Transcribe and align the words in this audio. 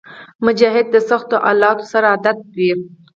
مجاهد 0.45 0.85
د 0.91 0.95
سختو 1.09 1.35
حالاتو 1.45 1.85
سره 1.93 2.05
عادت 2.13 2.37
وي. 2.57 2.71